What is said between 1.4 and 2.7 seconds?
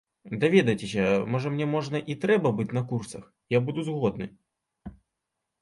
мне можна і трэба быць